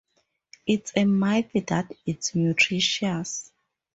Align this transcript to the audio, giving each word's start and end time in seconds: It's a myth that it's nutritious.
It's 0.65 0.91
a 0.95 1.05
myth 1.05 1.51
that 1.67 1.91
it's 2.07 2.33
nutritious. 2.33 3.51